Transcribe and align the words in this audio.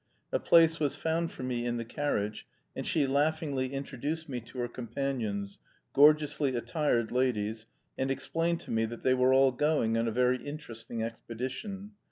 A 0.31 0.39
place 0.39 0.79
was 0.79 0.95
found 0.95 1.31
for 1.31 1.43
me 1.43 1.63
in 1.63 1.77
the 1.77 1.85
carriage, 1.85 2.47
and 2.75 2.87
she 2.87 3.05
laughingly 3.05 3.71
introduced 3.71 4.27
me 4.27 4.39
to 4.41 4.57
her 4.57 4.67
companions, 4.67 5.59
gorgeously 5.93 6.55
attired 6.55 7.11
ladies, 7.11 7.67
and 7.99 8.09
explained 8.09 8.61
to 8.61 8.71
me 8.71 8.85
that 8.85 9.03
they 9.03 9.13
were 9.13 9.31
all 9.31 9.51
going 9.51 9.99
on 9.99 10.07
a 10.07 10.11
very 10.11 10.37
interesting 10.37 11.03
expedition. 11.03 11.91